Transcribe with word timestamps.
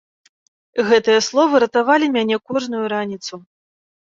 Гэтыя 0.87 1.19
словы 1.27 1.61
ратавалі 1.65 2.07
мяне 2.17 2.35
кожную 2.53 2.83
раніцу. 2.95 3.33